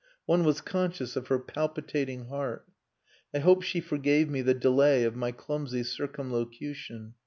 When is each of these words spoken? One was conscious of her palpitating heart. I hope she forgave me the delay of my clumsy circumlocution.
One 0.25 0.43
was 0.43 0.61
conscious 0.61 1.15
of 1.15 1.27
her 1.27 1.37
palpitating 1.37 2.25
heart. 2.29 2.67
I 3.35 3.37
hope 3.37 3.61
she 3.61 3.79
forgave 3.79 4.31
me 4.31 4.41
the 4.41 4.55
delay 4.55 5.03
of 5.03 5.15
my 5.15 5.31
clumsy 5.31 5.83
circumlocution. 5.83 7.13